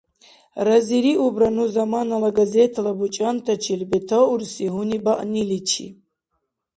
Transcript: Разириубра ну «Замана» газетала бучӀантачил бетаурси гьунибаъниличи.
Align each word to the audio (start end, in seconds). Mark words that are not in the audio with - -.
Разириубра 0.67 1.47
ну 1.55 1.63
«Замана» 1.75 2.17
газетала 2.39 2.91
бучӀантачил 2.99 3.81
бетаурси 3.91 4.65
гьунибаъниличи. 4.73 5.87